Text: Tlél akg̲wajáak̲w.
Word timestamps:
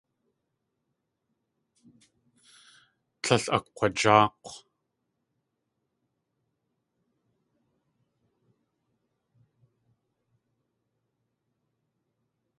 Tlél 3.21 3.45
akg̲wajáak̲w. 3.55 4.51